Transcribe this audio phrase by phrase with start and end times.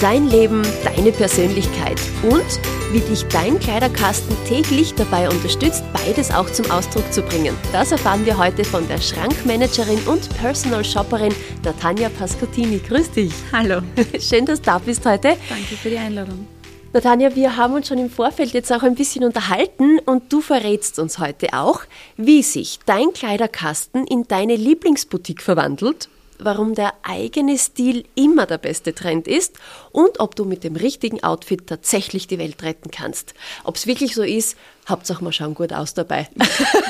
[0.00, 2.60] Dein Leben, deine Persönlichkeit und
[2.92, 7.56] wie dich dein Kleiderkasten täglich dabei unterstützt, beides auch zum Ausdruck zu bringen.
[7.72, 11.34] Das erfahren wir heute von der Schrankmanagerin und Personal Shopperin
[11.64, 12.78] Natanja Pascottini.
[12.86, 13.32] Grüß dich.
[13.52, 13.80] Hallo.
[14.20, 15.28] Schön, dass du da bist heute.
[15.48, 16.46] Danke für die Einladung.
[16.92, 20.98] Natanja, wir haben uns schon im Vorfeld jetzt auch ein bisschen unterhalten und du verrätst
[20.98, 21.80] uns heute auch,
[22.18, 28.94] wie sich dein Kleiderkasten in deine Lieblingsboutique verwandelt warum der eigene Stil immer der beste
[28.94, 29.54] Trend ist
[29.92, 33.34] und ob du mit dem richtigen Outfit tatsächlich die Welt retten kannst.
[33.64, 34.56] Ob es wirklich so ist,
[34.88, 36.28] Hauptsache wir schauen gut aus dabei.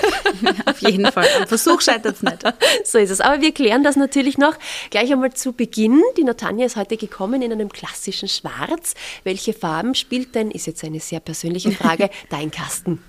[0.67, 1.27] Auf jeden Fall.
[1.41, 2.43] Am Versuch scheitert es nicht.
[2.85, 3.21] So ist es.
[3.21, 4.55] Aber wir klären das natürlich noch
[4.91, 6.03] gleich einmal zu Beginn.
[6.17, 8.95] Die Natanja ist heute gekommen in einem klassischen Schwarz.
[9.25, 13.03] Welche Farben spielt denn, ist jetzt eine sehr persönliche Frage, dein Kasten?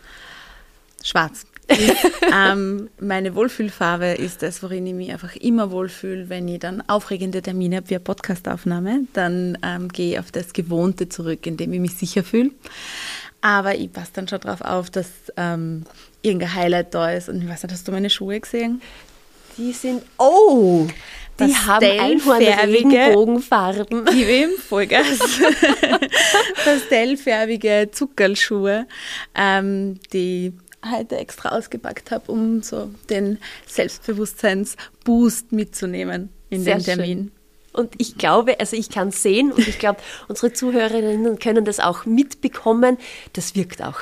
[1.03, 1.45] Schwarz
[2.33, 6.29] ähm, meine Wohlfühlfarbe ist das, worin ich mich einfach immer wohlfühle.
[6.29, 10.53] Wenn ich dann aufregende Termine habe wie eine Podcastaufnahme, dann ähm, gehe ich auf das
[10.53, 12.51] Gewohnte zurück, indem ich mich sicher fühle.
[13.41, 15.83] Aber ich passe dann schon darauf auf, dass ähm,
[16.21, 17.29] irgendein Highlight da ist.
[17.29, 18.81] Und ich weiß nicht, hast du meine Schuhe gesehen?
[19.57, 20.87] Die sind, oh,
[21.39, 24.05] die haben Einhorn-Regenbogenfarben.
[24.11, 25.19] Die im Vollgas.
[26.65, 28.87] Pastellfärbige Zuckerlschuhe,
[29.35, 30.53] ähm, die
[30.91, 37.17] heute extra ausgepackt habe, um so den Selbstbewusstseinsboost mitzunehmen in Sehr den Termin.
[37.17, 37.31] Schön.
[37.73, 42.05] Und ich glaube, also ich kann sehen und ich glaube, unsere Zuhörerinnen können das auch
[42.05, 42.97] mitbekommen.
[43.33, 43.99] Das wirkt auch.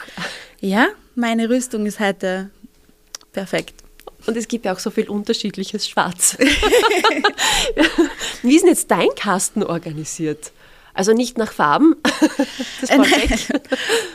[0.61, 2.50] Ja, meine Rüstung ist heute
[3.33, 3.73] perfekt.
[4.27, 6.38] Und es gibt ja auch so viel unterschiedliches Schwarz.
[8.42, 10.52] Wie ist denn jetzt dein Kasten organisiert?
[10.94, 11.95] Also nicht nach Farben.
[12.82, 12.89] Das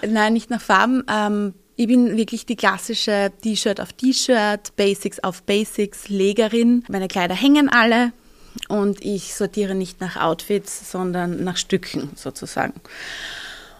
[0.07, 1.05] Nein, nicht nach Farben.
[1.11, 6.85] Ähm, ich bin wirklich die klassische T-Shirt auf T-Shirt, Basics auf Basics, Legerin.
[6.91, 8.13] Meine Kleider hängen alle
[8.69, 12.75] und ich sortiere nicht nach Outfits, sondern nach Stücken sozusagen.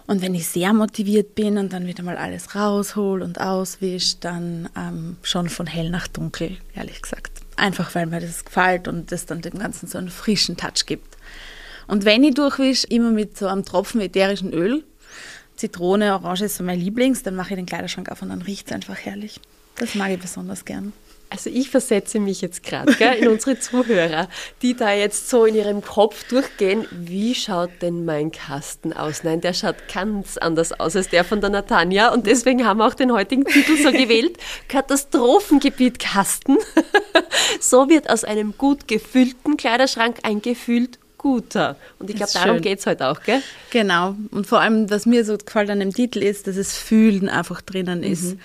[0.07, 4.67] Und wenn ich sehr motiviert bin und dann wieder mal alles raushol und auswisch, dann
[4.75, 7.33] ähm, schon von hell nach dunkel, ehrlich gesagt.
[7.55, 11.17] Einfach weil mir das gefällt und das dann dem Ganzen so einen frischen Touch gibt.
[11.85, 14.83] Und wenn ich durchwisch, immer mit so einem Tropfen ätherischen Öl,
[15.61, 18.67] Zitrone, Orange ist so mein Lieblings, dann mache ich den Kleiderschrank auf und dann riecht
[18.67, 19.39] es einfach herrlich.
[19.75, 20.91] Das mag ich besonders gern.
[21.29, 24.27] Also ich versetze mich jetzt gerade in unsere Zuhörer,
[24.63, 29.23] die da jetzt so in ihrem Kopf durchgehen, wie schaut denn mein Kasten aus?
[29.23, 32.87] Nein, der schaut ganz anders aus als der von der Natanja und deswegen haben wir
[32.87, 36.57] auch den heutigen Titel so gewählt, Katastrophengebiet Kasten.
[37.61, 41.75] so wird aus einem gut gefüllten Kleiderschrank ein gefühlt guter.
[41.99, 43.43] Und ich glaube, darum geht es heute auch, gell?
[43.69, 44.15] Genau.
[44.31, 47.61] Und vor allem, was mir so gefällt an dem Titel ist, dass es Fühlen einfach
[47.61, 48.23] drinnen ist.
[48.23, 48.39] Mhm.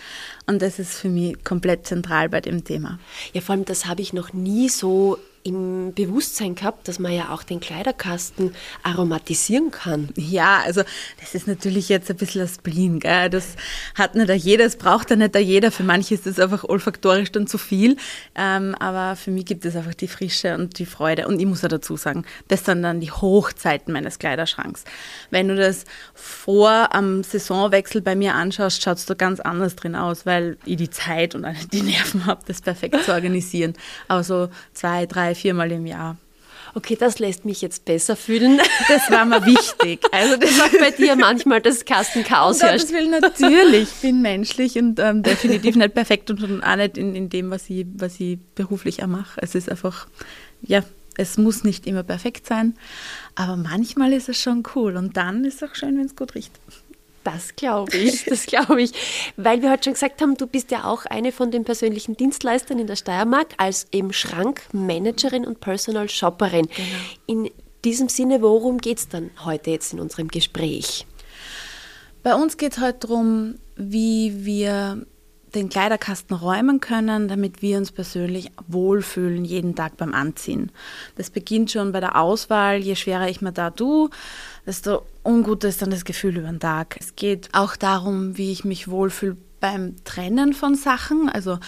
[0.47, 2.99] Und das ist für mich komplett zentral bei dem Thema.
[3.33, 7.31] Ja, vor allem, das habe ich noch nie so im Bewusstsein gehabt, dass man ja
[7.31, 10.09] auch den Kleiderkasten aromatisieren kann.
[10.17, 10.83] Ja, also
[11.21, 13.31] das ist natürlich jetzt ein bisschen ein Spleen, gell?
[13.31, 13.55] das
[13.95, 17.47] hat nicht jeder, das braucht ja nicht jeder, für manche ist das einfach olfaktorisch dann
[17.47, 17.97] zu viel,
[18.35, 21.63] ähm, aber für mich gibt es einfach die Frische und die Freude und ich muss
[21.63, 24.85] ja dazu sagen, das sind dann die Hochzeiten meines Kleiderschranks.
[25.31, 25.85] Wenn du das
[26.15, 30.77] vor am Saisonwechsel bei mir anschaust, schaut es da ganz anders drin aus, weil ich
[30.77, 33.75] die Zeit und die Nerven habe, das perfekt zu organisieren.
[34.09, 36.17] Aber so zwei, drei, viermal im Jahr.
[36.75, 38.61] Okay, das lässt mich jetzt besser fühlen.
[38.89, 40.01] Das war mir wichtig.
[40.13, 42.85] Also das war bei dir manchmal das Kastenchaos herrscht.
[42.85, 47.15] Das will natürlich, ich bin menschlich und ähm, definitiv nicht perfekt und auch nicht in,
[47.15, 49.41] in dem, was ich, was ich beruflich auch mache.
[49.43, 50.07] Es ist einfach,
[50.63, 50.83] ja,
[51.17, 52.75] es muss nicht immer perfekt sein,
[53.35, 56.35] aber manchmal ist es schon cool und dann ist es auch schön, wenn es gut
[56.35, 56.53] riecht.
[57.27, 58.93] Das glaube ich, das glaube ich.
[59.37, 62.79] Weil wir heute schon gesagt haben, du bist ja auch eine von den persönlichen Dienstleistern
[62.79, 66.69] in der Steiermark als eben Schrankmanagerin und Personal Shopperin.
[66.69, 66.89] Genau.
[67.27, 67.51] In
[67.85, 71.05] diesem Sinne, worum geht es dann heute jetzt in unserem Gespräch?
[72.23, 75.05] Bei uns geht es heute darum, wie wir
[75.57, 80.71] den Kleiderkasten räumen können, damit wir uns persönlich wohlfühlen jeden Tag beim Anziehen.
[81.17, 82.77] Das beginnt schon bei der Auswahl.
[82.77, 84.11] Je schwerer ich mir da tue,
[84.67, 86.97] desto unguter ist dann das Gefühl über den Tag.
[87.01, 91.29] Es geht auch darum, wie ich mich wohlfühle beim Trennen von Sachen.
[91.29, 91.59] Also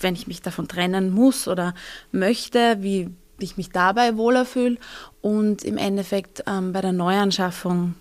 [0.00, 1.74] wenn ich mich davon trennen muss oder
[2.10, 4.78] möchte, wie ich mich dabei wohler fühle.
[5.20, 7.94] Und im Endeffekt ähm, bei der Neuanschaffung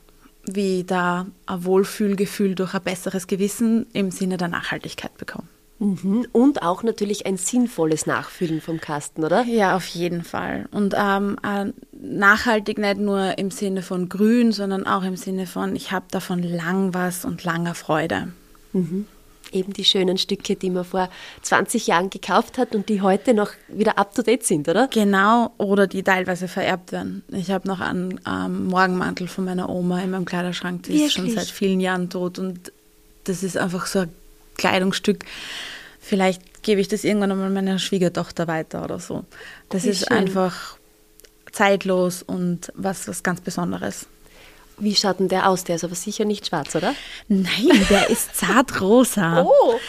[0.43, 5.47] wie da ein Wohlfühlgefühl durch ein besseres Gewissen im Sinne der Nachhaltigkeit bekommen.
[5.79, 6.27] Mhm.
[6.31, 9.43] Und auch natürlich ein sinnvolles Nachfüllen vom Kasten, oder?
[9.43, 10.67] Ja, auf jeden Fall.
[10.71, 15.75] Und ähm, äh, nachhaltig nicht nur im Sinne von grün, sondern auch im Sinne von,
[15.75, 18.29] ich habe davon lang was und langer Freude.
[18.73, 19.05] Mhm.
[19.51, 21.09] Eben die schönen Stücke, die man vor
[21.41, 24.87] 20 Jahren gekauft hat und die heute noch wieder up-to-date sind, oder?
[24.93, 27.23] Genau, oder die teilweise vererbt werden.
[27.31, 31.07] Ich habe noch einen ähm, Morgenmantel von meiner Oma in meinem Kleiderschrank, die Wirklich?
[31.07, 32.71] ist schon seit vielen Jahren tot und
[33.23, 34.13] das ist einfach so ein
[34.57, 35.25] Kleidungsstück.
[35.99, 39.25] Vielleicht gebe ich das irgendwann einmal meiner Schwiegertochter weiter oder so.
[39.69, 40.17] Das Wie ist schön.
[40.17, 40.78] einfach
[41.51, 44.07] zeitlos und was, was ganz Besonderes.
[44.77, 45.65] Wie schaut denn der aus?
[45.65, 46.95] Der ist aber sicher nicht schwarz, oder?
[47.27, 49.43] Nein, der ist zartrosa.
[49.43, 49.79] Oh!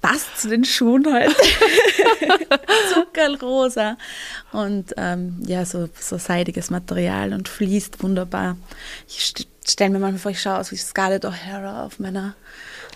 [0.00, 1.34] Passt zu den Schuhen heute.
[2.94, 3.96] Zuckerrosa.
[4.52, 8.56] Und ähm, ja, so, so seidiges Material und fließt wunderbar.
[9.08, 9.34] Ich
[9.66, 12.34] stelle mir manchmal vor, ich schaue aus wie Scarlett O'Hara auf meiner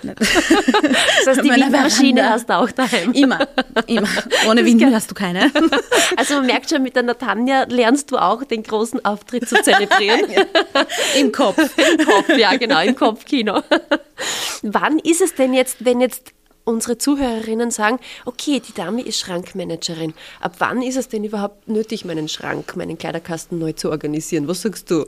[0.02, 3.12] das heißt, die Windmaschine hast du auch daheim.
[3.12, 3.46] Immer,
[3.86, 4.08] immer.
[4.48, 5.50] Ohne Windel hast du keine.
[6.16, 10.22] Also man merkt schon, mit der Natanja lernst du auch den großen Auftritt zu zelebrieren.
[11.16, 11.58] Im Kopf.
[11.58, 13.62] Im Kopf, ja genau, im Kopfkino.
[14.62, 16.32] Wann ist es denn jetzt, wenn jetzt
[16.64, 20.14] unsere Zuhörerinnen sagen, okay, die Dame ist Schrankmanagerin.
[20.40, 24.48] Ab wann ist es denn überhaupt nötig, meinen Schrank, meinen Kleiderkasten neu zu organisieren?
[24.48, 25.06] Was sagst du?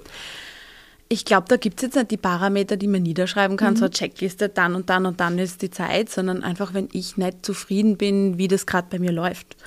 [1.12, 3.76] Ich glaube, da gibt es jetzt nicht die Parameter, die man niederschreiben kann, mhm.
[3.76, 7.19] so eine Checkliste, dann und dann und dann ist die Zeit, sondern einfach, wenn ich
[7.19, 9.59] nicht zufrieden bin, wie das gerade bei mir läuft.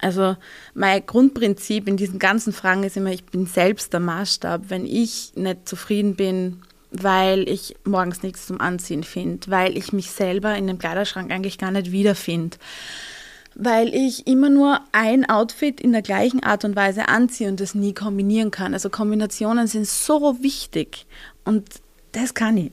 [0.00, 0.36] Also
[0.74, 4.62] mein Grundprinzip in diesen ganzen Fragen ist immer, ich bin selbst der Maßstab.
[4.66, 6.60] Wenn ich nicht zufrieden bin,
[6.90, 11.56] weil ich morgens nichts zum Anziehen finde, weil ich mich selber in dem Kleiderschrank eigentlich
[11.56, 12.56] gar nicht wiederfinde,
[13.54, 17.74] weil ich immer nur ein Outfit in der gleichen Art und Weise anziehe und das
[17.74, 18.74] nie kombinieren kann.
[18.74, 21.06] Also Kombinationen sind so wichtig
[21.44, 21.68] und
[22.12, 22.72] das kann ich.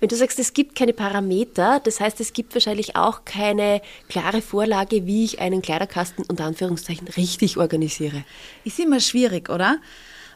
[0.00, 4.42] Wenn du sagst, es gibt keine Parameter, das heißt, es gibt wahrscheinlich auch keine klare
[4.42, 8.24] Vorlage, wie ich einen Kleiderkasten unter Anführungszeichen richtig organisiere.
[8.64, 9.78] Ist immer schwierig, oder?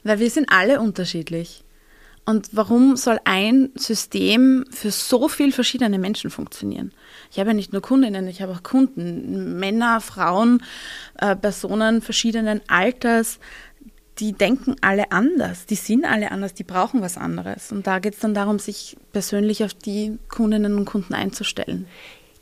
[0.05, 1.62] Weil wir sind alle unterschiedlich.
[2.28, 6.93] Und warum soll ein System für so viele verschiedene Menschen funktionieren?
[7.31, 10.62] Ich habe ja nicht nur Kundinnen, ich habe auch Kunden, Männer, Frauen,
[11.19, 13.38] äh, Personen verschiedenen Alters,
[14.19, 17.70] die denken alle anders, die sind alle anders, die brauchen was anderes.
[17.70, 21.87] Und da geht es dann darum, sich persönlich auf die Kundinnen und Kunden einzustellen.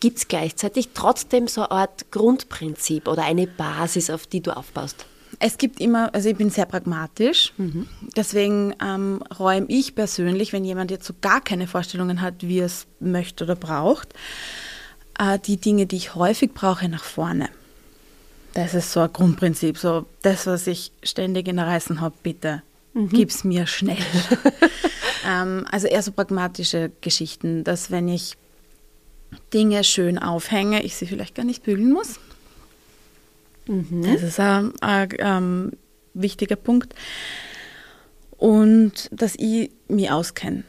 [0.01, 5.05] Gibt es gleichzeitig trotzdem so eine Art Grundprinzip oder eine Basis, auf die du aufbaust?
[5.47, 7.87] Es gibt immer, also ich bin sehr pragmatisch, mhm.
[8.17, 12.65] deswegen ähm, räume ich persönlich, wenn jemand jetzt so gar keine Vorstellungen hat, wie er
[12.65, 14.15] es möchte oder braucht,
[15.19, 17.51] äh, die Dinge, die ich häufig brauche, nach vorne.
[18.55, 22.63] Das ist so ein Grundprinzip, so das, was ich ständig in der Reißen habe, bitte
[22.95, 23.11] mhm.
[23.11, 23.99] gib's mir schnell.
[25.29, 28.39] ähm, also eher so pragmatische Geschichten, dass wenn ich
[29.53, 32.19] Dinge schön aufhänge, ich sie vielleicht gar nicht bügeln muss.
[33.67, 34.03] Mhm.
[34.03, 35.73] Das ist ein, ein, ein
[36.15, 36.95] wichtiger Punkt.
[38.37, 40.65] Und dass ich mich auskenne.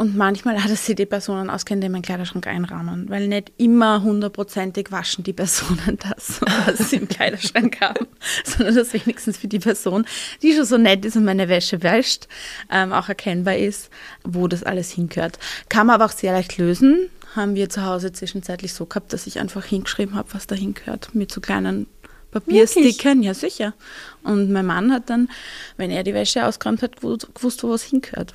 [0.00, 4.02] Und manchmal hat es sich die Personen auskennen, die meinen Kleiderschrank einrahmen, weil nicht immer
[4.02, 8.06] hundertprozentig waschen die Personen das, was sie im Kleiderschrank haben,
[8.44, 10.06] sondern dass wenigstens für die Person,
[10.42, 12.28] die schon so nett ist und meine Wäsche wäscht,
[12.70, 13.90] ähm, auch erkennbar ist,
[14.24, 15.38] wo das alles hingehört.
[15.68, 19.26] Kann man aber auch sehr leicht lösen, haben wir zu Hause zwischenzeitlich so gehabt, dass
[19.26, 21.86] ich einfach hingeschrieben habe, was da hingehört, mit so kleinen
[22.30, 23.74] Papierstickern, ja sicher.
[24.22, 25.28] Und mein Mann hat dann,
[25.76, 28.34] wenn er die Wäsche ausgeräumt hat, gewusst, wo was hingehört.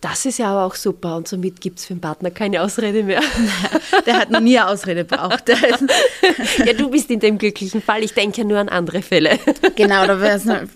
[0.00, 3.02] Das ist ja aber auch super und somit gibt es für den Partner keine Ausrede
[3.02, 3.20] mehr.
[4.06, 5.48] Der hat noch nie eine Ausrede braucht.
[6.64, 8.02] ja, du bist in dem glücklichen Fall.
[8.02, 9.38] Ich denke nur an andere Fälle.
[9.76, 10.20] Genau, da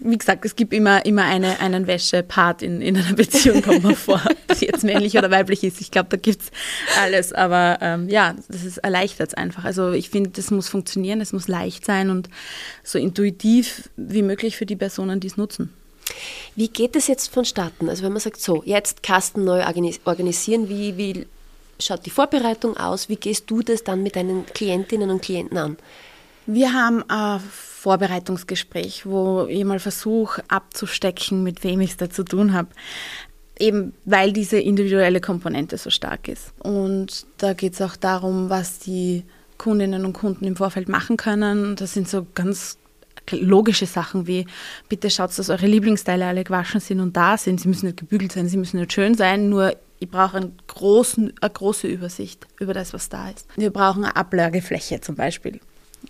[0.01, 3.95] wie gesagt, es gibt immer, immer eine, einen Wäschepart in, in einer Beziehung, kommt man
[3.95, 5.81] vor, ob jetzt männlich oder weiblich ist.
[5.81, 6.51] Ich glaube, da gibt es
[7.01, 7.33] alles.
[7.33, 9.65] Aber ähm, ja, das erleichtert es einfach.
[9.65, 12.29] Also ich finde, das muss funktionieren, es muss leicht sein und
[12.83, 15.73] so intuitiv wie möglich für die Personen, die es nutzen.
[16.55, 17.89] Wie geht es jetzt vonstatten?
[17.89, 19.65] Also wenn man sagt, so, jetzt Kasten neu
[20.05, 21.27] organisieren, wie, wie
[21.81, 23.09] schaut die Vorbereitung aus?
[23.09, 25.77] Wie gehst du das dann mit deinen Klientinnen und Klienten an?
[26.47, 32.23] Wir haben ein Vorbereitungsgespräch, wo ich mal versuche abzustecken, mit wem ich es da zu
[32.23, 32.69] tun habe.
[33.59, 36.53] Eben weil diese individuelle Komponente so stark ist.
[36.59, 39.25] Und da geht es auch darum, was die
[39.59, 41.77] Kundinnen und Kunden im Vorfeld machen können.
[41.77, 42.79] Das sind so ganz
[43.31, 44.47] logische Sachen wie,
[44.89, 47.61] bitte schaut, dass eure Lieblingsteile alle gewaschen sind und da sind.
[47.61, 51.33] Sie müssen nicht gebügelt sein, sie müssen nicht schön sein, nur ich brauche einen großen,
[51.41, 53.47] eine große Übersicht über das, was da ist.
[53.57, 55.61] Wir brauchen eine Ablagefläche zum Beispiel,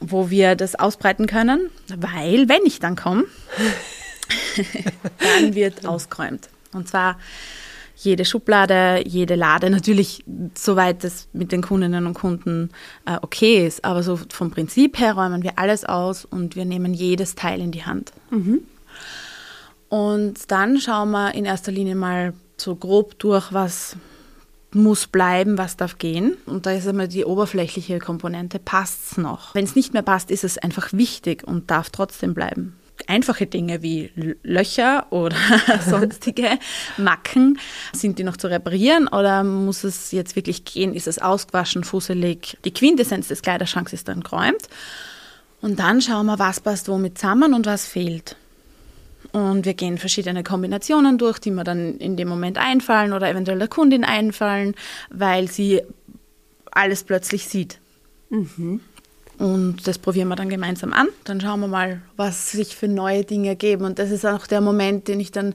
[0.00, 3.24] wo wir das ausbreiten können, weil wenn ich dann komme,
[5.38, 6.48] dann wird ausgeräumt.
[6.74, 7.16] Und zwar
[7.96, 12.70] jede Schublade, jede Lade, natürlich soweit es mit den Kundinnen und Kunden
[13.06, 16.92] äh, okay ist, aber so vom Prinzip her räumen wir alles aus und wir nehmen
[16.92, 18.12] jedes Teil in die Hand.
[18.30, 18.60] Mhm.
[19.88, 23.96] Und dann schauen wir in erster Linie mal so grob durch, was
[24.72, 26.36] muss bleiben, was darf gehen.
[26.46, 29.54] Und da ist immer die oberflächliche Komponente, passt es noch?
[29.54, 32.76] Wenn es nicht mehr passt, ist es einfach wichtig und darf trotzdem bleiben.
[33.06, 34.10] Einfache Dinge wie
[34.42, 35.36] Löcher oder
[35.86, 36.58] sonstige
[36.96, 37.58] Macken,
[37.92, 40.94] sind die noch zu reparieren oder muss es jetzt wirklich gehen?
[40.94, 42.56] Ist es ausgewaschen, fusselig?
[42.64, 44.68] Die Quintessenz des Kleiderschranks ist dann geräumt.
[45.60, 48.36] Und dann schauen wir, was passt womit zusammen und was fehlt.
[49.32, 53.58] Und wir gehen verschiedene Kombinationen durch, die mir dann in dem Moment einfallen oder eventuell
[53.58, 54.74] der Kundin einfallen,
[55.10, 55.82] weil sie
[56.70, 57.80] alles plötzlich sieht.
[58.30, 58.80] Mhm.
[59.38, 61.08] Und das probieren wir dann gemeinsam an.
[61.24, 63.84] Dann schauen wir mal, was sich für neue Dinge ergeben.
[63.84, 65.54] Und das ist auch der Moment, den ich dann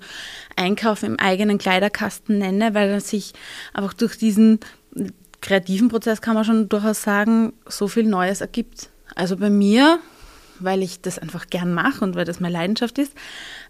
[0.55, 3.33] Einkauf im eigenen Kleiderkasten nenne, weil er sich
[3.73, 4.59] einfach durch diesen
[5.41, 8.89] kreativen Prozess, kann man schon durchaus sagen, so viel Neues ergibt.
[9.15, 9.99] Also bei mir
[10.59, 13.13] weil ich das einfach gern mache und weil das meine Leidenschaft ist,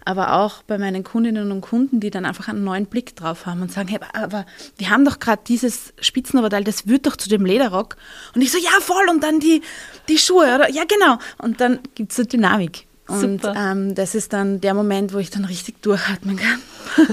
[0.04, 3.62] aber auch bei meinen Kundinnen und Kunden, die dann einfach einen neuen Blick drauf haben
[3.62, 7.44] und sagen, hey, aber wir haben doch gerade dieses Spitzenoberteil, das wird doch zu dem
[7.44, 7.96] Lederrock.
[8.34, 9.62] Und ich so, ja, voll, und dann die,
[10.08, 10.70] die Schuhe, oder?
[10.70, 11.18] Ja, genau.
[11.38, 12.86] Und dann gibt es eine Dynamik.
[13.08, 16.60] Und ähm, das ist dann der Moment, wo ich dann richtig durchatmen kann.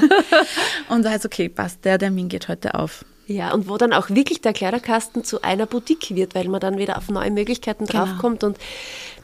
[0.90, 3.04] und weiß, okay, passt, der Termin geht heute auf.
[3.28, 6.78] Ja, und wo dann auch wirklich der Kleiderkasten zu einer Boutique wird, weil man dann
[6.78, 8.06] wieder auf neue Möglichkeiten genau.
[8.06, 8.58] draufkommt und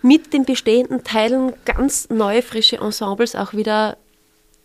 [0.02, 3.98] mit den bestehenden Teilen ganz neue, frische Ensembles auch wieder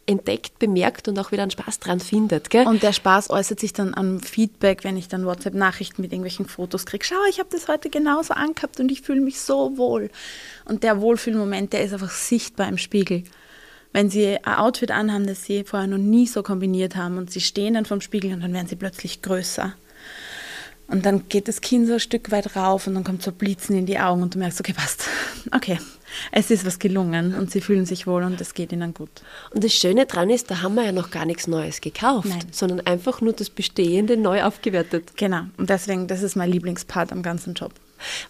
[0.06, 2.50] entdeckt, bemerkt und auch wieder einen Spaß dran findet.
[2.50, 2.66] Gell?
[2.66, 6.86] Und der Spaß äußert sich dann am Feedback, wenn ich dann WhatsApp-Nachrichten mit irgendwelchen Fotos
[6.86, 7.04] kriege.
[7.04, 10.10] Schau, ich habe das heute genauso angehabt und ich fühle mich so wohl.
[10.64, 13.22] Und der Wohlfühlmoment, der ist einfach sichtbar im Spiegel
[13.98, 17.40] wenn sie ein Outfit anhaben, das sie vorher noch nie so kombiniert haben und sie
[17.40, 19.74] stehen dann vorm Spiegel und dann werden sie plötzlich größer.
[20.86, 23.76] Und dann geht das Kinn so ein Stück weit rauf und dann kommt so Blitzen
[23.76, 25.04] in die Augen und du merkst, okay, passt.
[25.50, 25.78] Okay,
[26.30, 29.10] es ist was gelungen und sie fühlen sich wohl und es geht ihnen gut.
[29.50, 32.46] Und das Schöne daran ist, da haben wir ja noch gar nichts Neues gekauft, Nein.
[32.52, 35.16] sondern einfach nur das Bestehende neu aufgewertet.
[35.16, 37.72] Genau, und deswegen, das ist mein Lieblingspart am ganzen Job.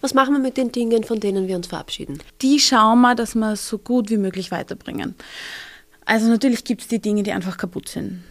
[0.01, 2.19] Was machen wir mit den Dingen, von denen wir uns verabschieden?
[2.41, 5.15] Die schauen wir, dass wir so gut wie möglich weiterbringen.
[6.05, 8.23] Also natürlich gibt es die Dinge, die einfach kaputt sind.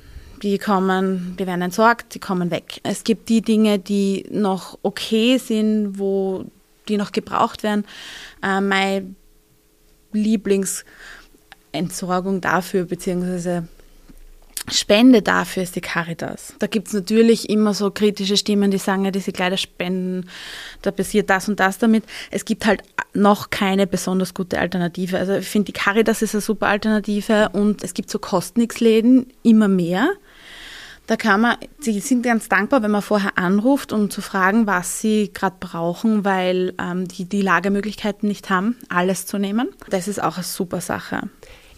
[0.42, 2.80] Die kommen, die werden entsorgt, die kommen weg.
[2.82, 6.44] Es gibt die Dinge, die noch okay sind, wo
[6.88, 7.84] die noch gebraucht werden.
[8.42, 9.14] Äh, meine
[10.12, 13.68] Lieblingsentsorgung dafür, beziehungsweise
[14.70, 16.54] Spende dafür ist die Caritas.
[16.58, 20.28] Da gibt es natürlich immer so kritische Stimmen, die sagen, ja, diese Kleiderspenden,
[20.82, 22.04] da passiert das und das damit.
[22.30, 22.82] Es gibt halt
[23.14, 25.18] noch keine besonders gute Alternative.
[25.18, 29.68] Also ich finde, die Caritas ist eine super Alternative und es gibt so Kostnix-Läden immer
[29.68, 30.10] mehr.
[31.08, 35.00] Da kann man, sie sind ganz dankbar, wenn man vorher anruft, um zu fragen, was
[35.00, 39.70] sie gerade brauchen, weil ähm, die die Lagermöglichkeiten nicht haben, alles zu nehmen.
[39.88, 41.22] Das ist auch eine super Sache.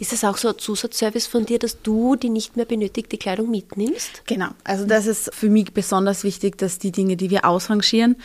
[0.01, 3.51] Ist das auch so ein Zusatzservice von dir, dass du die nicht mehr benötigte Kleidung
[3.51, 4.23] mitnimmst?
[4.27, 4.49] Genau.
[4.65, 8.17] Also das ist für mich besonders wichtig, dass die Dinge, die wir ausrangieren,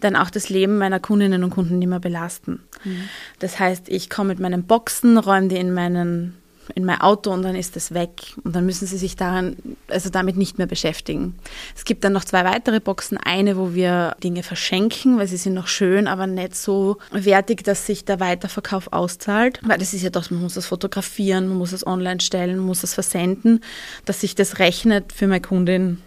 [0.00, 2.64] dann auch das Leben meiner Kundinnen und Kunden nicht mehr belasten.
[2.82, 3.08] Mhm.
[3.38, 6.34] Das heißt, ich komme mit meinen Boxen, räume die in meinen
[6.74, 8.34] in mein Auto und dann ist es weg.
[8.44, 9.56] Und dann müssen sie sich daran,
[9.88, 11.36] also damit nicht mehr beschäftigen.
[11.76, 13.18] Es gibt dann noch zwei weitere Boxen.
[13.18, 17.86] Eine, wo wir Dinge verschenken, weil sie sind noch schön, aber nicht so wertig, dass
[17.86, 19.60] sich der Weiterverkauf auszahlt.
[19.62, 22.66] Weil das ist ja doch, man muss das fotografieren, man muss es online stellen, man
[22.66, 23.60] muss es versenden,
[24.04, 25.98] dass sich das rechnet für meine Kundin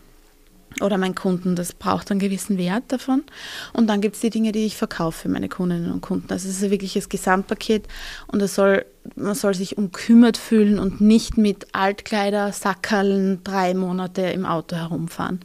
[0.81, 3.23] oder meinen Kunden, das braucht einen gewissen Wert davon.
[3.73, 6.31] Und dann gibt es die Dinge, die ich verkaufe für meine Kundinnen und Kunden.
[6.31, 7.87] Also es ist wirklich das Gesamtpaket
[8.27, 14.21] und es soll, man soll sich umkümmert fühlen und nicht mit Altkleider, Sackerln drei Monate
[14.21, 15.39] im Auto herumfahren.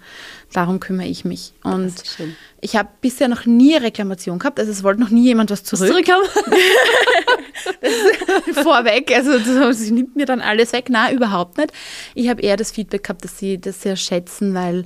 [0.53, 1.53] Darum kümmere ich mich.
[1.65, 1.95] Und
[2.61, 5.89] ich habe bisher noch nie Reklamation gehabt, also es wollte noch nie jemand was zurück.
[5.89, 6.29] Zurückhaben?
[8.63, 10.91] vorweg, also sie nimmt mir dann alles weg.
[10.91, 11.73] Nein, überhaupt nicht.
[12.15, 14.85] Ich habe eher das Feedback gehabt, dass sie das sehr schätzen, weil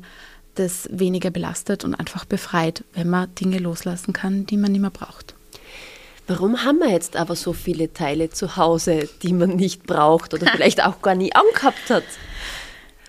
[0.55, 4.91] das weniger belastet und einfach befreit, wenn man Dinge loslassen kann, die man nicht mehr
[4.91, 5.35] braucht.
[6.27, 10.47] Warum haben wir jetzt aber so viele Teile zu Hause, die man nicht braucht oder
[10.53, 12.05] vielleicht auch gar nie angehabt hat?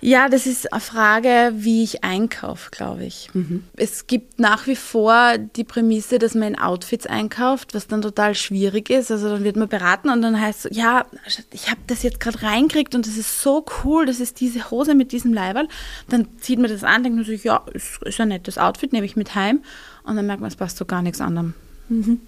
[0.05, 3.29] Ja, das ist eine Frage, wie ich einkaufe, glaube ich.
[3.33, 3.63] Mhm.
[3.77, 8.35] Es gibt nach wie vor die Prämisse, dass man in Outfits einkauft, was dann total
[8.35, 9.11] schwierig ist.
[9.11, 11.05] Also dann wird man beraten und dann heißt es, ja,
[11.51, 14.93] ich habe das jetzt gerade reingekriegt und das ist so cool, das ist diese Hose
[14.93, 15.69] mit diesem Leiberl.
[16.09, 19.05] Dann zieht man das an, denkt man sich, ja, ist, ist ein nettes Outfit, nehme
[19.05, 19.61] ich mit heim.
[20.03, 21.53] Und dann merkt man, es passt so gar nichts anderem.
[21.87, 22.19] Mhm.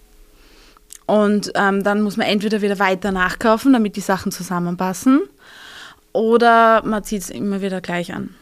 [1.05, 5.21] Und ähm, dann muss man entweder wieder weiter nachkaufen, damit die Sachen zusammenpassen
[6.15, 8.33] oder man zieht es immer wieder gleich an.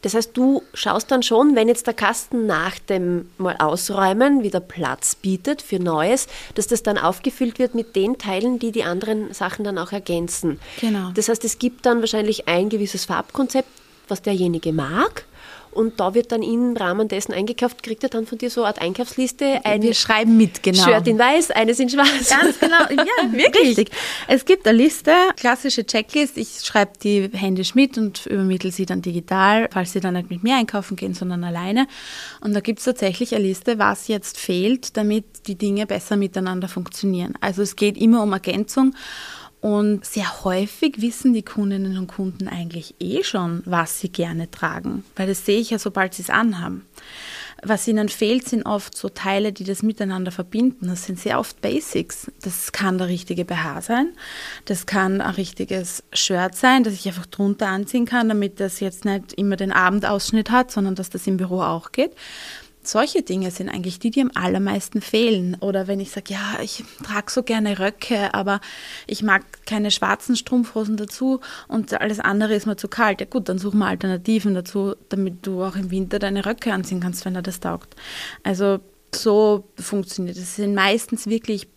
[0.00, 4.60] Das heißt, du schaust dann schon, wenn jetzt der Kasten nach dem mal ausräumen wieder
[4.60, 9.34] Platz bietet für Neues, dass das dann aufgefüllt wird mit den Teilen, die die anderen
[9.34, 10.58] Sachen dann auch ergänzen.
[10.80, 11.10] Genau.
[11.14, 13.68] Das heißt, es gibt dann wahrscheinlich ein gewisses Farbkonzept,
[14.08, 15.26] was derjenige mag.
[15.78, 18.66] Und da wird dann im Rahmen dessen eingekauft, kriegt er dann von dir so eine
[18.70, 19.64] Art Einkaufsliste.
[19.64, 20.82] Ein Wir schreiben mit, genau.
[20.82, 22.28] Shirt in weiß, eines in schwarz.
[22.28, 23.78] Ganz genau, ja, wirklich.
[23.78, 23.90] Richtig.
[24.26, 26.36] Es gibt eine Liste, klassische Checklist.
[26.36, 30.42] Ich schreibe die händisch mit und übermittle sie dann digital, falls sie dann nicht mit
[30.42, 31.86] mir einkaufen gehen, sondern alleine.
[32.40, 36.66] Und da gibt es tatsächlich eine Liste, was jetzt fehlt, damit die Dinge besser miteinander
[36.66, 37.34] funktionieren.
[37.40, 38.96] Also es geht immer um Ergänzung.
[39.60, 45.04] Und sehr häufig wissen die Kundinnen und Kunden eigentlich eh schon, was sie gerne tragen,
[45.16, 46.86] weil das sehe ich ja, sobald sie es anhaben.
[47.64, 50.86] Was ihnen fehlt, sind oft so Teile, die das miteinander verbinden.
[50.86, 52.30] Das sind sehr oft Basics.
[52.40, 54.12] Das kann der richtige BH sein,
[54.66, 59.04] das kann ein richtiges Shirt sein, das ich einfach drunter anziehen kann, damit das jetzt
[59.04, 62.12] nicht immer den Abendausschnitt hat, sondern dass das im Büro auch geht
[62.90, 65.56] solche Dinge sind eigentlich die, die am allermeisten fehlen.
[65.60, 68.60] Oder wenn ich sage, ja, ich trage so gerne Röcke, aber
[69.06, 73.20] ich mag keine schwarzen Strumpfhosen dazu und alles andere ist mir zu kalt.
[73.20, 77.00] Ja gut, dann suchen wir Alternativen dazu, damit du auch im Winter deine Röcke anziehen
[77.00, 77.96] kannst, wenn er das taugt.
[78.42, 78.80] Also
[79.14, 80.42] so funktioniert es.
[80.42, 81.68] Es sind meistens wirklich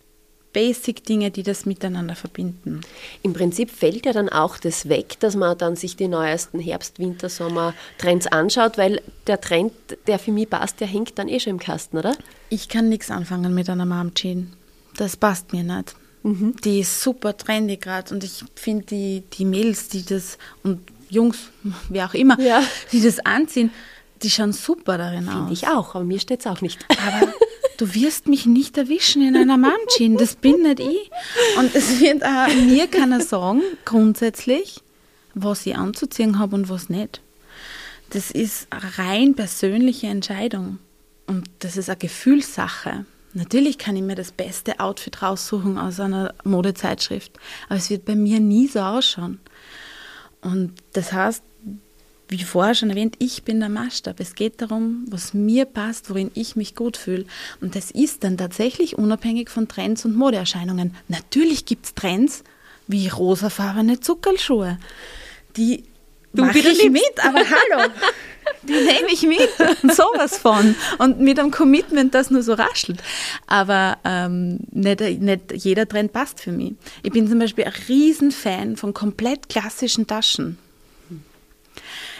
[0.53, 2.81] Basic-Dinge, die das miteinander verbinden.
[3.23, 6.99] Im Prinzip fällt ja dann auch das weg, dass man dann sich die neuesten Herbst-,
[6.99, 9.73] Winter-, Sommer-Trends anschaut, weil der Trend,
[10.07, 12.15] der für mich passt, der hängt dann eh schon im Kasten, oder?
[12.49, 14.51] Ich kann nichts anfangen mit einer Mom Jean.
[14.97, 15.95] Das passt mir nicht.
[16.23, 16.55] Mhm.
[16.63, 20.79] Die ist super trendy gerade und ich finde die, die Mädels, die das und
[21.09, 21.49] Jungs,
[21.89, 22.63] wie auch immer, ja.
[22.91, 23.71] die das anziehen,
[24.23, 25.35] die schauen super darin find aus.
[25.35, 26.85] Finde ich auch, aber mir steht es auch nicht.
[26.89, 27.33] Aber
[27.77, 31.11] du wirst mich nicht erwischen in einer Mom-Jean, das bin nicht ich.
[31.57, 34.81] Und es wird auch mir keiner sagen, grundsätzlich,
[35.33, 37.21] was ich anzuziehen habe und was nicht.
[38.11, 40.79] Das ist eine rein persönliche Entscheidung.
[41.27, 43.05] Und das ist eine Gefühlssache.
[43.33, 47.31] Natürlich kann ich mir das beste Outfit raussuchen aus einer Modezeitschrift,
[47.69, 49.39] aber es wird bei mir nie so ausschauen.
[50.41, 51.43] Und das heißt,
[52.31, 54.19] wie vorher schon erwähnt, ich bin der Maßstab.
[54.21, 57.25] Es geht darum, was mir passt, worin ich mich gut fühle.
[57.59, 60.95] Und das ist dann tatsächlich unabhängig von Trends und Modeerscheinungen.
[61.09, 62.43] Natürlich gibt es Trends
[62.87, 64.79] wie rosafarbene Zuckerlschuhe.
[65.57, 65.83] Die
[66.31, 67.89] mache ich mit, aber hallo,
[68.63, 69.49] die nehme ich mit.
[69.93, 70.73] Sowas von.
[70.99, 73.03] Und mit einem Commitment, das nur so raschelt.
[73.47, 76.75] Aber ähm, nicht, nicht jeder Trend passt für mich.
[77.03, 80.57] Ich bin zum Beispiel ein Riesenfan von komplett klassischen Taschen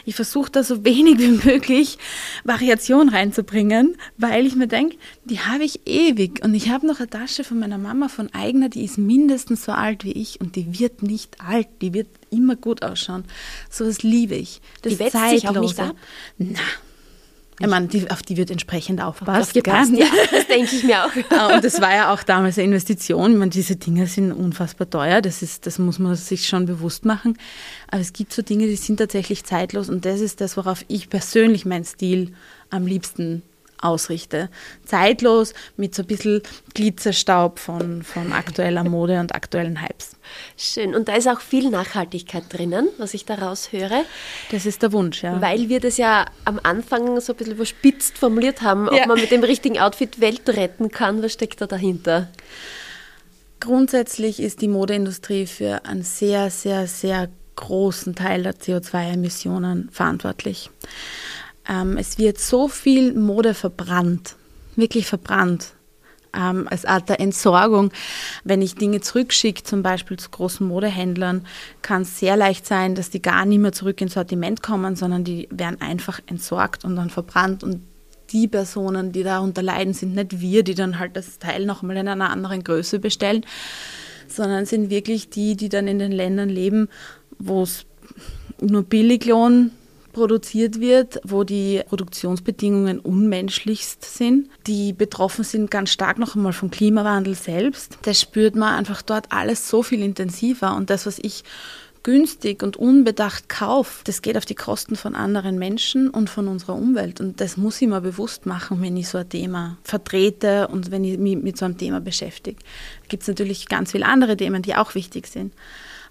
[0.06, 1.98] ich versuche da so wenig wie möglich
[2.44, 6.44] Variation reinzubringen, weil ich mir denke, die habe ich ewig.
[6.44, 9.72] Und ich habe noch eine Tasche von meiner Mama von eigener, die ist mindestens so
[9.72, 13.26] alt wie ich und die wird nicht alt, die wird immer gut ausschauen.
[13.70, 14.62] So was liebe ich.
[14.82, 15.96] Das die wetzt sich auch nicht ab?
[16.38, 16.60] Na,
[17.62, 19.54] ich meine, die, auf die wird entsprechend aufpasst.
[19.54, 21.12] Gepasst, ja, das denke ich mir auch.
[21.30, 23.32] Ah, und das war ja auch damals eine Investition.
[23.32, 25.22] Ich meine, diese Dinge sind unfassbar teuer.
[25.22, 27.38] Das, ist, das muss man sich schon bewusst machen.
[27.88, 29.90] Aber es gibt so Dinge, die sind tatsächlich zeitlos.
[29.90, 32.34] Und das ist das, worauf ich persönlich meinen Stil
[32.70, 33.44] am liebsten
[33.82, 34.50] ausrichte.
[34.86, 36.42] Zeitlos mit so ein bisschen
[36.74, 40.16] Glitzerstaub von, von aktueller Mode und aktuellen Hypes.
[40.58, 40.96] Schön.
[40.96, 44.04] Und da ist auch viel Nachhaltigkeit drinnen, was ich daraus höre.
[44.52, 45.42] Das ist der Wunsch, ja.
[45.42, 49.08] Weil wir das ja am Anfang so ein bisschen überspitzt formuliert haben, ob ja.
[49.08, 51.22] man mit dem richtigen Outfit Welt retten kann.
[51.24, 52.30] Was steckt da dahinter?
[53.60, 60.72] Grundsätzlich ist die Modeindustrie für einen sehr, sehr, sehr großen Teil der CO2-Emissionen verantwortlich.
[61.68, 64.36] Ähm, es wird so viel Mode verbrannt,
[64.76, 65.74] wirklich verbrannt.
[66.34, 67.92] Ähm, als Art der Entsorgung.
[68.46, 71.46] Wenn ich Dinge zurückschicke, zum Beispiel zu großen Modehändlern,
[71.82, 75.26] kann es sehr leicht sein, dass die gar nicht mehr zurück ins Sortiment kommen, sondern
[75.26, 77.66] die werden einfach entsorgt und dann verbrannt.
[77.66, 77.82] Und
[78.32, 82.08] die Personen, die darunter leiden, sind nicht wir, die dann halt das Teil nochmal in
[82.08, 83.46] einer anderen Größe bestellen,
[84.28, 86.88] sondern sind wirklich die, die dann in den Ländern leben,
[87.40, 87.86] wo es
[88.62, 89.72] nur Billiglohn
[90.14, 96.72] produziert wird, wo die Produktionsbedingungen unmenschlichst sind, die betroffen sind ganz stark noch einmal vom
[96.72, 97.98] Klimawandel selbst.
[98.04, 101.44] Das spürt man einfach dort alles so viel intensiver und das, was ich
[102.04, 106.76] günstig und unbedacht kaufe, das geht auf die Kosten von anderen Menschen und von unserer
[106.76, 107.20] Umwelt.
[107.20, 111.04] Und das muss ich mir bewusst machen, wenn ich so ein Thema vertrete und wenn
[111.04, 112.58] ich mich mit so einem Thema beschäftige.
[112.58, 115.54] Da gibt es natürlich ganz viele andere Themen, die auch wichtig sind.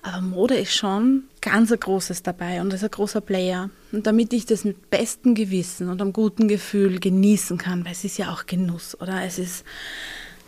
[0.03, 3.71] Aber Mode ist schon ganz ein großes dabei und ist ein großer Player.
[3.93, 8.05] Und damit ich das mit bestem Gewissen und einem guten Gefühl genießen kann, weil es
[8.05, 9.23] ist ja auch Genuss, oder?
[9.25, 9.65] Es ist,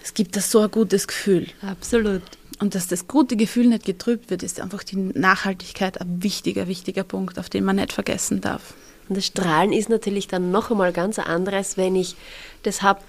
[0.02, 1.48] es gibt da so ein gutes Gefühl.
[1.60, 2.22] Absolut.
[2.60, 7.02] Und dass das gute Gefühl nicht getrübt wird, ist einfach die Nachhaltigkeit ein wichtiger, wichtiger
[7.02, 8.74] Punkt, auf den man nicht vergessen darf.
[9.08, 12.14] Und das Strahlen ist natürlich dann noch einmal ganz anderes, wenn ich
[12.62, 13.00] das habe,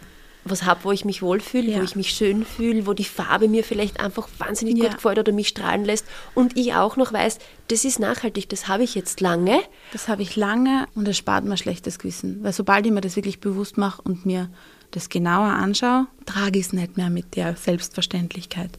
[0.45, 1.79] was habe, wo ich mich wohlfühle, Ja.
[1.79, 4.85] wo ich mich schön fühle, wo die Farbe mir vielleicht einfach wahnsinnig Ja.
[4.85, 8.67] gut gefällt oder mich strahlen lässt und ich auch noch weiß, das ist nachhaltig, das
[8.67, 9.59] habe ich jetzt lange.
[9.91, 12.43] Das habe ich lange und es spart mir schlechtes Gewissen.
[12.43, 14.49] Weil sobald ich mir das wirklich bewusst mache und mir
[14.91, 18.71] das genauer anschaue, trage ich es nicht mehr mit der Selbstverständlichkeit.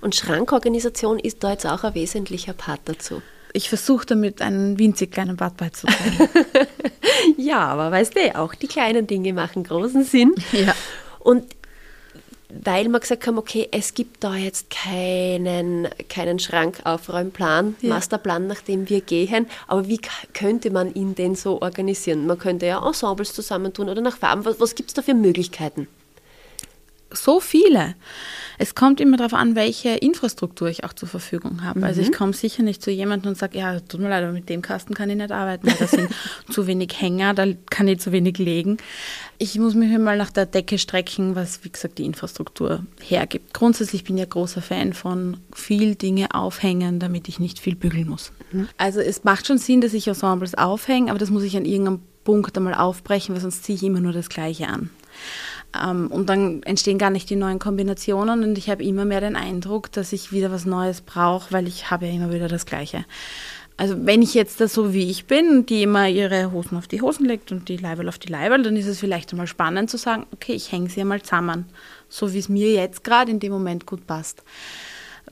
[0.00, 3.20] Und Schrankorganisation ist da jetzt auch ein wesentlicher Part dazu.
[3.52, 6.28] Ich versuche damit einen winzig kleinen Bad beizutragen.
[7.36, 10.34] Ja, aber weißt du, auch die kleinen Dinge machen großen Sinn.
[10.52, 10.74] Ja.
[11.18, 11.44] Und
[12.48, 17.88] weil wir gesagt haben, okay, es gibt da jetzt keinen, keinen Schrankaufräumplan, Ja.
[17.90, 20.00] Masterplan, nach dem wir gehen, aber wie
[20.32, 22.26] könnte man ihn denn so organisieren?
[22.26, 24.44] Man könnte ja Ensembles zusammentun oder nach Farben.
[24.44, 25.88] Was, was gibt es da für Möglichkeiten?
[27.10, 27.94] so viele.
[28.58, 31.84] Es kommt immer darauf an, welche Infrastruktur ich auch zur Verfügung habe.
[31.84, 34.48] Also ich komme sicher nicht zu jemandem und sage, ja, tut mir leid, aber mit
[34.48, 35.68] dem Kasten kann ich nicht arbeiten.
[35.68, 36.10] weil Da sind
[36.50, 38.78] zu wenig Hänger, da kann ich zu wenig legen.
[39.38, 43.54] Ich muss mich mal nach der Decke strecken, was, wie gesagt, die Infrastruktur hergibt.
[43.54, 48.08] Grundsätzlich bin ich ein großer Fan von viel Dinge aufhängen, damit ich nicht viel bügeln
[48.08, 48.32] muss.
[48.76, 52.00] Also es macht schon Sinn, dass ich Ensembles aufhänge, aber das muss ich an irgendeinem
[52.24, 54.90] Punkt einmal aufbrechen, weil sonst ziehe ich immer nur das Gleiche an.
[55.76, 59.36] Ähm, und dann entstehen gar nicht die neuen Kombinationen und ich habe immer mehr den
[59.36, 63.04] Eindruck, dass ich wieder was Neues brauche, weil ich habe ja immer wieder das Gleiche.
[63.76, 67.00] Also wenn ich jetzt da so wie ich bin, die immer ihre Hosen auf die
[67.00, 69.98] Hosen legt und die Leiberl auf die Leiberl, dann ist es vielleicht einmal spannend zu
[69.98, 71.66] sagen, okay, ich hänge sie einmal zusammen,
[72.08, 74.42] so wie es mir jetzt gerade in dem Moment gut passt.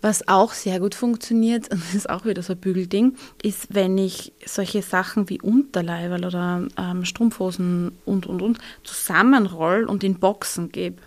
[0.00, 3.98] Was auch sehr gut funktioniert, und das ist auch wieder so ein Bügelding, ist, wenn
[3.98, 10.70] ich solche Sachen wie Unterleiberl oder ähm, Strumpfhosen und, und, und zusammenroll und in Boxen
[10.70, 11.02] gebe.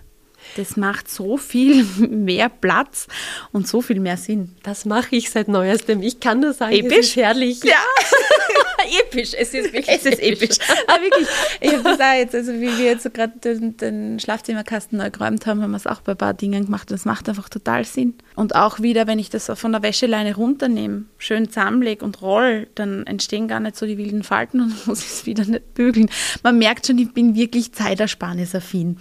[0.55, 3.07] Das macht so viel mehr Platz
[3.51, 4.55] und so viel mehr Sinn.
[4.63, 6.01] Das mache ich seit neuestem.
[6.01, 6.99] Ich kann nur sagen, Episch?
[6.99, 7.63] es ist herrlich.
[7.63, 7.75] Ja.
[9.01, 9.33] episch.
[9.37, 10.57] Es ist wirklich Es ist episch.
[10.87, 11.27] Aber wirklich,
[11.61, 15.09] ich habe das auch jetzt, also wie wir jetzt so gerade den, den Schlafzimmerkasten neu
[15.09, 16.91] geräumt haben, haben wir es auch bei ein paar Dingen gemacht.
[16.91, 18.15] Das macht einfach total Sinn.
[18.35, 23.05] Und auch wieder, wenn ich das von der Wäscheleine runternehme, schön zusammenlege und roll, dann
[23.05, 26.09] entstehen gar nicht so die wilden Falten und muss ich es wieder nicht bügeln.
[26.43, 28.97] Man merkt schon, ich bin wirklich zeitersparnisaffin.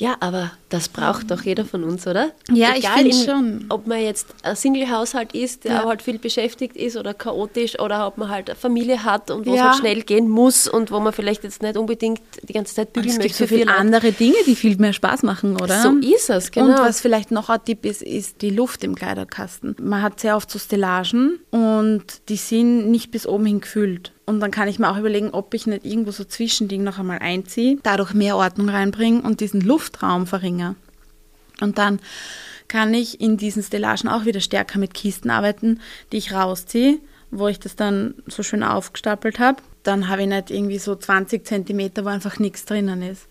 [0.00, 2.30] Ja, aber das braucht doch jeder von uns, oder?
[2.52, 3.64] Ja, ich Egal, find in- schon.
[3.68, 5.84] Ob man jetzt ein Single-Haushalt ist, der Ja.
[5.86, 9.50] halt viel beschäftigt ist oder chaotisch, oder ob man halt eine Familie hat und wo
[9.54, 9.70] es Ja.
[9.70, 13.10] halt schnell gehen muss und wo man vielleicht jetzt nicht unbedingt die ganze Zeit bügeln
[13.10, 13.44] Es gibt möchte.
[13.52, 15.82] so viele andere Dinge, die viel mehr Spaß machen, oder?
[15.82, 16.66] So ist es, genau.
[16.68, 19.74] Und was vielleicht noch ein Tipp ist, ist die Luft im Kleiderkasten.
[19.82, 24.12] Man hat sehr oft so Stellagen und die sind nicht bis oben hin gefüllt.
[24.28, 27.20] Und dann kann ich mir auch überlegen, ob ich nicht irgendwo so Zwischending noch einmal
[27.20, 30.74] einziehe, dadurch mehr Ordnung reinbringe und diesen Luftraum verringere.
[31.62, 31.98] Und dann
[32.68, 35.80] kann ich in diesen Stellagen auch wieder stärker mit Kisten arbeiten,
[36.12, 36.98] die ich rausziehe,
[37.30, 39.62] wo ich das dann so schön aufgestapelt habe.
[39.82, 43.28] Dann habe ich nicht irgendwie so 20 Zentimeter, wo einfach nichts drinnen ist.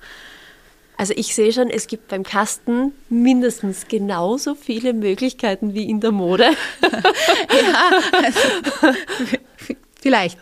[0.97, 6.11] Also ich sehe schon, es gibt beim Kasten mindestens genauso viele Möglichkeiten wie in der
[6.11, 6.49] Mode.
[10.07, 10.37] Vielleicht.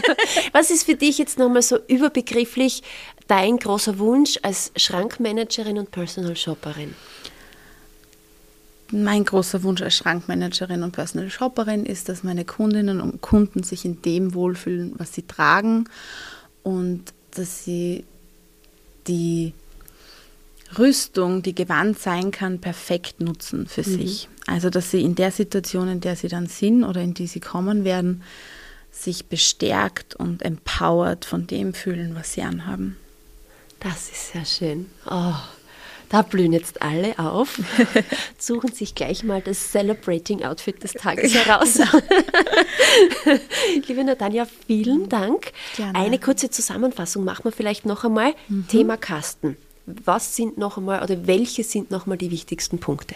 [0.52, 2.82] Was ist für dich jetzt nochmal so überbegrifflich
[3.26, 6.94] dein großer Wunsch als Schrankmanagerin und Personal Shopperin?
[8.92, 13.84] Mein großer Wunsch als Schrankmanagerin und Personal Shopperin ist, dass meine Kundinnen und Kunden sich
[13.84, 15.84] in dem wohlfühlen, was sie tragen
[16.62, 18.04] und dass sie
[19.06, 19.52] die
[20.78, 24.30] Rüstung, die gewandt sein kann, perfekt nutzen für sich.
[24.46, 27.40] Also, dass sie in der Situation, in der sie dann sind oder in die sie
[27.40, 28.22] kommen werden,
[28.90, 32.96] sich bestärkt und empowered von dem fühlen, was sie anhaben.
[33.80, 34.90] Das ist sehr schön.
[35.10, 35.34] Oh,
[36.10, 37.60] da blühen jetzt alle auf,
[38.38, 41.78] suchen sich gleich mal das Celebrating Outfit des Tages heraus.
[43.86, 45.52] Liebe Natanja, vielen Dank.
[45.76, 45.96] Gerne.
[45.96, 48.34] Eine kurze Zusammenfassung machen wir vielleicht noch einmal.
[48.68, 49.56] Thema Kasten.
[49.86, 53.14] Was sind noch einmal oder welche sind noch einmal die wichtigsten Punkte?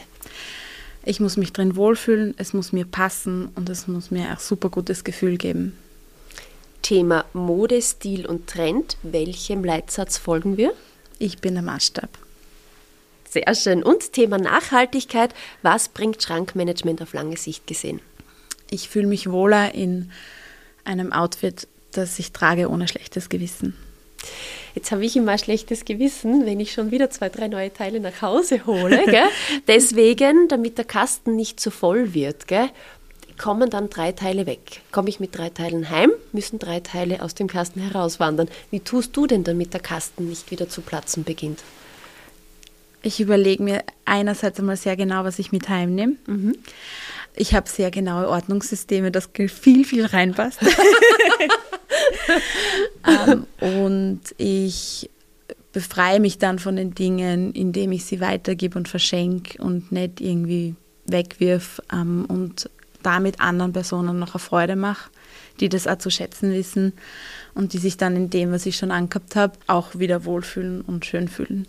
[1.06, 4.70] Ich muss mich drin wohlfühlen, es muss mir passen und es muss mir ein super
[4.70, 5.76] gutes Gefühl geben.
[6.80, 8.96] Thema Mode, Stil und Trend.
[9.02, 10.72] Welchem Leitsatz folgen wir?
[11.18, 12.08] Ich bin der Maßstab.
[13.28, 13.82] Sehr schön.
[13.82, 15.34] Und Thema Nachhaltigkeit.
[15.62, 18.00] Was bringt Schrankmanagement auf lange Sicht gesehen?
[18.70, 20.10] Ich fühle mich wohler in
[20.84, 23.76] einem Outfit, das ich trage ohne schlechtes Gewissen.
[24.74, 28.00] Jetzt habe ich immer ein schlechtes Gewissen, wenn ich schon wieder zwei, drei neue Teile
[28.00, 29.04] nach Hause hole.
[29.06, 29.28] Gell?
[29.68, 32.68] Deswegen, damit der Kasten nicht zu voll wird, gell,
[33.38, 34.80] kommen dann drei Teile weg.
[34.90, 38.48] Komme ich mit drei Teilen heim, müssen drei Teile aus dem Kasten herauswandern.
[38.70, 41.60] Wie tust du denn, damit der Kasten nicht wieder zu platzen beginnt?
[43.02, 46.16] Ich überlege mir einerseits einmal sehr genau, was ich mit heimnehme.
[47.36, 50.60] Ich habe sehr genaue Ordnungssysteme, dass viel, viel reinpasst.
[53.28, 55.10] ähm, und ich
[55.72, 60.76] befreie mich dann von den Dingen, indem ich sie weitergebe und verschenke und nicht irgendwie
[61.06, 62.70] wegwirf ähm, und
[63.02, 65.10] damit anderen Personen noch eine Freude mache,
[65.60, 66.92] die das auch zu schätzen wissen
[67.54, 71.04] und die sich dann in dem, was ich schon angehabt habe, auch wieder wohlfühlen und
[71.04, 71.66] schön fühlen.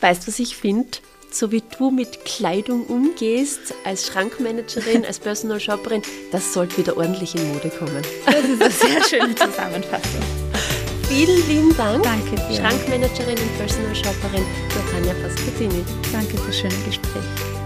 [0.00, 0.98] Weißt du, was ich finde?
[1.34, 7.34] So wie du mit Kleidung umgehst, als Schrankmanagerin, als Personal Shopperin, das sollte wieder ordentlich
[7.34, 8.02] in Mode kommen.
[8.24, 10.22] Das ist eine sehr schöne Zusammenfassung.
[11.08, 12.04] Vielen lieben Dank.
[12.04, 12.54] Danke dir.
[12.54, 14.44] Schrankmanagerin und Personal Shopperin
[14.76, 15.84] Natanja Pascatini.
[16.12, 17.63] Danke fürs schöne Gespräch.